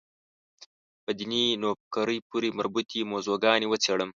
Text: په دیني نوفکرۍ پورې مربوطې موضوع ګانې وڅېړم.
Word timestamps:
په 1.03 1.11
دیني 1.19 1.43
نوفکرۍ 1.61 2.19
پورې 2.29 2.55
مربوطې 2.57 3.01
موضوع 3.11 3.37
ګانې 3.43 3.67
وڅېړم. 3.69 4.09